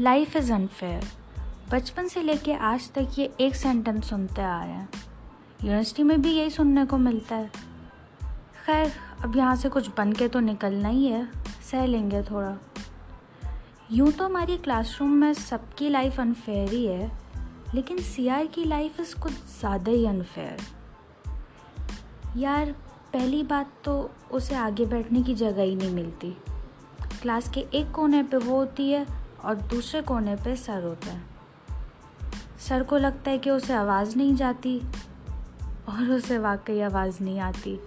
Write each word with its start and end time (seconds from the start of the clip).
Life 0.00 0.36
is 0.36 0.52
unfair 0.52 1.04
बचपन 1.72 2.08
से 2.08 2.22
लेके 2.22 2.52
आज 2.52 2.90
तक 2.92 3.18
ये 3.18 3.24
एक 3.40 3.54
सेंटेंस 3.54 4.08
सुनते 4.10 4.42
आ 4.42 4.62
रहे 4.64 4.72
हैं। 4.72 4.88
यूनिवर्सिटी 5.64 6.02
में 6.02 6.22
भी 6.22 6.32
यही 6.32 6.50
सुनने 6.50 6.84
को 6.86 6.98
मिलता 6.98 7.36
है। 7.36 7.50
खैर, 8.66 8.92
अब 9.24 9.36
यहाँ 9.36 9.54
से 9.56 9.68
कुछ 9.68 9.90
बन 9.96 10.12
के 10.12 10.28
तो 10.28 10.40
निकलना 10.40 10.88
ही 10.88 11.06
है। 11.06 11.24
सह 11.70 11.86
लेंगे 11.86 12.22
थोड़ा। 12.22 12.56
यूँ 13.92 14.10
तो 14.12 14.24
हमारी 14.24 14.56
क्लासरूम 14.56 15.10
में 15.10 15.32
सबकी 15.34 15.88
लाइफ 15.88 16.20
अनफेयर 16.20 16.68
ही 16.68 16.84
है, 16.86 17.10
लेकिन 17.74 18.02
सीआर 18.02 18.46
की 18.46 18.64
लाइफ 18.64 19.00
इज़ 19.00 19.14
कुछ 19.16 19.32
ज़्यादा 19.60 19.92
ही 19.92 20.06
अनफेयर 20.06 20.56
यार, 22.36 22.72
पहली 23.12 23.42
बात 23.42 23.72
तो 23.84 24.10
उसे 24.32 24.54
आगे 24.54 24.84
बैठने 24.86 25.22
की 25.22 25.34
जगह 25.34 25.62
ही 25.62 25.74
नहीं 25.74 25.94
मिलती। 25.94 26.36
क्लास 27.22 27.48
के 27.48 27.60
एक 27.74 27.90
कोने 27.92 28.22
पे 28.22 28.36
वो 28.36 28.56
होती 28.56 28.90
है 28.90 29.23
और 29.44 29.54
दूसरे 29.54 30.02
कोने 30.02 30.36
पे 30.36 30.56
सर 30.56 30.82
होता 30.82 31.12
है। 31.12 31.22
सर 32.68 32.82
को 32.82 32.96
लगता 32.96 33.30
है 33.30 33.38
कि 33.38 33.50
उसे 33.50 33.74
आवाज़ 33.74 34.16
नहीं 34.16 34.34
जाती 34.34 34.82
और 35.88 36.10
उसे 36.10 36.38
वाकई 36.38 36.80
आवाज़ 36.80 37.22
नहीं 37.22 37.40
आती। 37.40 37.80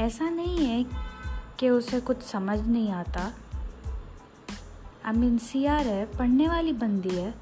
ऐसा 0.00 0.30
नहीं 0.30 0.66
है 0.66 0.86
कि 1.58 1.70
उसे 1.70 2.00
कुछ 2.00 2.22
समझ 2.22 2.60
नहीं 2.60 2.92
आता। 2.92 3.32
आई 5.04 5.12
मीन 5.12 5.38
सी 5.38 5.66
आर 5.66 5.86
है, 5.86 6.06
पढ़ने 6.06 6.48
वाली 6.48 6.72
बंदी 6.72 7.08
है, 7.08 7.34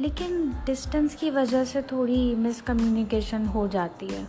लेकिन 0.00 0.50
डिस्टेंस 0.50 1.14
की 1.14 1.30
वजह 1.30 1.64
से 1.64 1.82
थोड़ी 1.82 2.34
मिसकम्युनिकेशन 2.34 3.46
हो 3.46 3.68
जाती 3.68 4.08
है। 4.08 4.28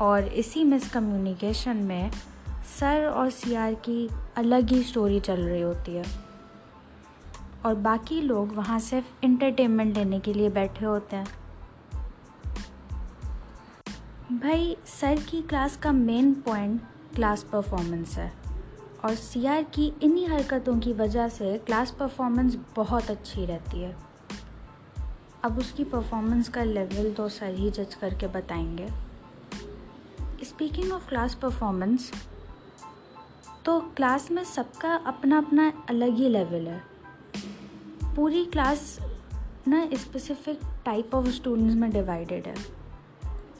और 0.00 0.24
इसी 0.24 0.64
मिसकम्युनिकेशन 0.64 1.76
में 1.76 2.10
सर 2.80 3.06
और 3.06 3.30
सियार 3.30 3.74
की 3.74 4.10
अलग 4.36 4.70
ही 4.70 4.82
स्टोरी 4.82 5.20
चल 5.20 5.40
रही 5.40 5.62
होती 5.62 5.94
है। 5.94 6.04
और 7.66 7.74
बाकी 7.74 8.20
लोग 8.20 8.52
वहाँ 8.52 8.78
सिर्फ़ 8.78 9.06
इंटरटेनमेंट 9.22 9.96
लेने 9.96 10.20
के 10.20 10.32
लिए 10.32 10.50
बैठे 10.50 10.84
होते 10.84 11.16
हैं। 11.16 11.26
भाई, 14.38 14.76
सर 14.86 15.20
की 15.20 15.42
क्लास 15.42 15.76
का 15.76 15.92
मेन 15.92 16.34
पॉइंट 16.34 16.82
क्लास 17.14 17.42
परफॉर्मेंस 17.42 18.18
है। 18.18 18.32
और 19.04 19.14
सीआर 19.14 19.62
की 19.62 19.92
इन्हीं 20.02 20.28
हरकतों 20.28 20.78
की 20.80 20.92
वजह 20.92 21.28
से 21.28 21.58
क्लास 21.58 21.90
परफॉर्मेंस 21.90 22.58
बहुत 22.76 23.10
अच्छी 23.10 23.46
रहती 23.46 23.82
है। 23.82 23.96
अब 25.44 25.58
उसकी 25.58 25.84
परफॉर्मेंस 25.84 26.48
का 26.48 26.64
लेवल 26.64 27.12
तो 27.12 27.28
सर 27.28 27.54
ही 27.54 27.70
जज 27.70 27.94
करके 27.94 28.26
बताएँगे। 28.26 28.88
स्पीकिंग 30.44 30.92
ऑफ़ 30.92 31.08
क्लास 31.08 31.34
परफॉर्मेंस 31.34 32.12
तो 33.66 33.80
क्लास 33.80 34.30
में 34.30 34.44
सबका 34.44 34.94
अपना 34.94 35.38
अपना 35.38 35.72
अलग 35.88 36.14
ही 36.14 36.28
लेवल 36.28 36.66
है। 36.66 36.82
पूरी 38.16 38.44
क्लास 38.44 38.98
ना 39.68 39.88
स्पेसिफिक 39.94 40.60
टाइप 40.84 41.14
ऑफ़ 41.14 41.28
स्टूडेंट्स 41.28 41.74
में 41.74 41.90
डिवाइडेड 41.90 42.46
है। 42.46 42.54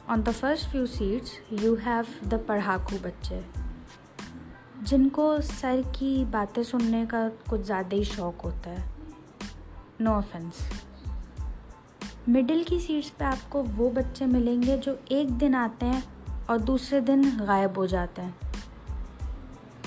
On 0.09 0.23
the 0.23 0.29
first 0.29 0.69
few 0.69 0.85
seats 0.85 1.39
you 1.53 1.75
have 1.75 2.05
the 2.23 2.33
पढ़ाकू 2.33 2.97
बच्चे। 2.97 3.43
जिनको 4.83 5.41
सर 5.41 5.81
की 5.81 6.25
बातें 6.25 6.63
सुनने 6.63 7.05
का 7.05 7.29
कुछ 7.29 7.61
ज़्यादा 7.61 7.95
ही 7.95 8.03
शौक 8.05 8.41
होता 8.41 8.69
है। 8.69 8.89
नो 10.01 10.11
ऑफेंस 10.11 10.69
मिडिल 12.29 12.63
की 12.63 12.79
सीट्स 12.79 13.09
पे 13.09 13.25
आपको 13.25 13.63
वो 13.63 13.89
बच्चे 13.89 14.25
मिलेंगे 14.25 14.77
जो 14.77 14.99
एक 15.11 15.31
दिन 15.31 15.55
आते 15.55 15.85
हैं 15.85 16.03
और 16.49 16.57
दूसरे 16.57 17.01
दिन 17.01 17.37
गायब 17.37 17.77
हो 17.77 17.87
जाते 17.87 18.21
हैं। 18.21 18.46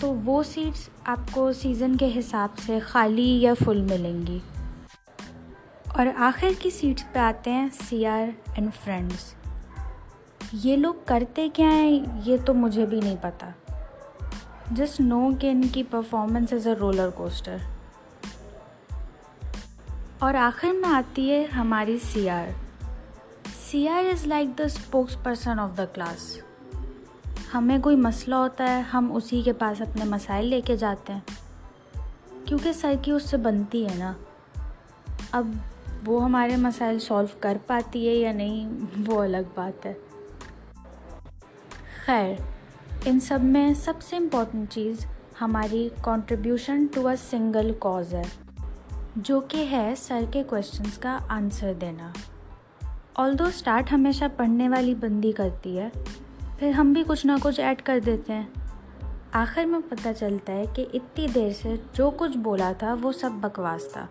तो 0.01 0.13
वो 0.13 0.43
सीट्स 0.43 0.89
आपको 1.07 1.53
सीज़न 1.53 1.97
के 1.97 2.07
हिसाब 2.07 2.55
से 2.57 2.81
खाली 2.81 3.41
या 3.41 3.55
फुल 3.55 3.83
मिलेंगी। 3.83 4.41
और 5.99 6.09
आखिर 6.09 6.55
की 6.55 6.71
सीट्स 6.71 7.03
पे 7.15 7.21
आते 7.21 7.51
हैं 7.51 7.69
सी 7.71 8.05
आर 8.05 8.33
एंड 8.59 8.71
फ्रेंड्स 8.71 9.35
ये 10.55 10.77
लोग 10.77 11.07
करते 11.07 11.49
क्या 11.49 11.69
हैं, 11.69 12.23
ये 12.23 12.39
तो 12.39 12.55
मुझे 12.55 12.87
भी 12.87 13.01
नहीं 13.01 13.17
पता। 13.17 13.55
जस्ट 14.73 15.01
नो 15.01 15.33
कि 15.35 15.51
इनकी 15.51 15.83
performance 15.83 16.53
is 16.53 16.69
a 16.69 16.73
roller 16.73 17.11
coaster 17.11 17.61
और 20.23 20.37
आखिर 20.37 20.73
में 20.73 20.89
आती 20.89 21.29
है 21.29 21.45
हमारी 21.47 21.99
C 21.99 22.27
R 22.27 22.55
C 23.61 23.87
R 23.87 24.07
is 24.07 24.27
like 24.27 24.55
the 24.57 24.67
spokesperson 25.25 25.59
of 25.59 25.73
the 25.73 25.89
class 25.95 26.37
हमें 27.53 27.81
कोई 27.81 27.97
मसला 27.97 28.37
होता 28.37 28.65
है, 28.65 28.83
हम 28.83 29.13
उसी 29.13 29.43
के 29.43 29.53
पास 29.53 29.83
अपने 29.83 30.05
मसाइल 30.05 30.47
लेके 30.47 30.77
जाते 30.77 31.13
हैं। 31.13 31.25
क्योंकि 32.49 32.73
सर 32.73 32.97
की 32.97 33.13
उससे 33.13 33.37
बनती 33.37 33.85
है 33.85 33.99
ना। 33.99 34.17
अब 35.33 35.61
वो 36.05 36.19
हमारे 36.19 36.57
मसाइल 36.57 36.99
सॉल्व 36.99 37.31
कर 37.43 37.59
पाती 37.59 38.07
है 38.07 38.15
या 38.15 38.33
नहीं, 38.33 38.67
वो 39.05 39.17
अलग 39.17 39.45
बात 39.57 39.81
है। 39.85 39.95
खैर, 42.07 42.45
इन 43.07 43.21
सब 43.21 43.45
में 43.45 43.75
सबसे 43.75 44.17
इम्पोर्टेंट 44.17 44.69
चीज़ 44.69 45.07
हमारी 45.41 45.89
contribution 45.89 46.87
to 46.87 47.03
a 47.03 47.15
single 47.15 47.73
cause 47.73 48.15
है, 48.15 48.33
जो 49.19 49.41
कि 49.41 49.59
है 49.59 49.95
सर 49.95 50.27
के 50.27 50.43
क्वेश्चंस 50.43 50.97
का 50.97 51.13
आंसर 51.13 51.75
देना। 51.75 52.15
ऑल 53.17 53.35
दो 53.35 53.51
स्टार्ट 53.51 53.91
हमेशा 53.91 54.29
पढ़ने 54.29 54.69
वाली 54.69 54.95
बंदी 54.95 55.33
करती 55.33 55.77
है 55.77 55.93
फिर 56.61 56.73
हम 56.73 56.95
भी 56.95 57.05
कुछ 57.05 57.27
ना 57.27 57.39
कुछ 57.39 57.61
ऐड 57.61 57.81
कर 57.81 58.01
देते 58.01 58.33
हैं। 58.33 58.53
आखिर 59.35 59.67
में 59.67 59.83
पता 59.83 60.13
चलता 60.13 60.53
है 60.53 60.67
कि 60.67 60.83
इतनी 60.83 61.29
देर 61.29 61.53
से 61.53 61.85
जो 61.95 62.11
कुछ 62.11 62.37
बोला 62.37 62.73
था, 62.73 62.95
वो 62.95 63.13
सब 63.13 63.41
बकवास 63.41 63.93
था। 63.97 64.09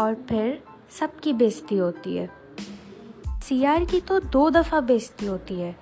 और 0.00 0.14
फिर 0.14 0.62
सबकी 1.00 1.32
बेइज्जती 1.32 1.76
होती 1.76 2.16
है। 2.16 2.30
सीआर 3.42 3.84
की 3.84 4.00
तो 4.00 4.20
दो 4.20 4.50
दफ़ा 4.50 4.80
बेइज्जती 4.80 5.26
होती 5.26 5.54
है, 5.54 5.76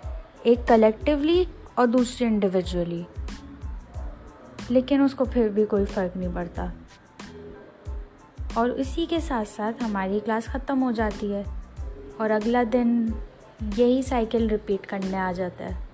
एक 0.47 0.65
कलेक्टिवली 0.65 1.49
और 1.79 1.87
दूसरी 1.87 2.27
इंडिविजुअली 2.27 3.07
लेकिन 4.71 5.03
उसको 5.03 5.25
फिर 5.25 5.49
भी 5.49 5.65
कोई 5.65 5.85
फ़र्क 5.85 6.17
नहीं 6.17 6.35
पड़ता। 6.35 6.73
और 8.59 8.71
इसी 8.71 9.07
के 9.07 9.21
साथ 9.21 9.45
साथ 9.45 9.73
हमारी 9.83 10.21
क्लास 10.21 10.49
ख़त्म 10.49 10.79
हो 10.79 10.93
जाती 10.93 11.31
है। 11.31 11.47
और 12.21 12.31
अगला 12.31 12.65
दिन 12.65 13.15
यही 13.63 14.03
साइकिल 14.03 14.49
रिपीट 14.49 14.87
करने 14.87 15.17
आ 15.17 15.33
जाता 15.33 15.65
है। 15.65 15.86